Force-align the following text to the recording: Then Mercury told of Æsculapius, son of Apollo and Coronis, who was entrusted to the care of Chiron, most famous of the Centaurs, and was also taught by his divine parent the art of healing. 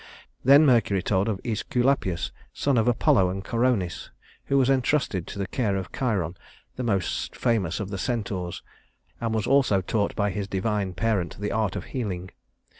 Then 0.43 0.65
Mercury 0.65 1.03
told 1.03 1.29
of 1.29 1.39
Æsculapius, 1.43 2.31
son 2.53 2.75
of 2.79 2.87
Apollo 2.87 3.29
and 3.29 3.45
Coronis, 3.45 4.09
who 4.45 4.57
was 4.57 4.67
entrusted 4.67 5.27
to 5.27 5.37
the 5.37 5.45
care 5.45 5.75
of 5.75 5.91
Chiron, 5.91 6.35
most 6.75 7.35
famous 7.35 7.79
of 7.79 7.89
the 7.91 7.99
Centaurs, 7.99 8.63
and 9.21 9.31
was 9.31 9.45
also 9.45 9.79
taught 9.79 10.15
by 10.15 10.31
his 10.31 10.47
divine 10.47 10.93
parent 10.95 11.39
the 11.39 11.51
art 11.51 11.75
of 11.75 11.83
healing. 11.93 12.31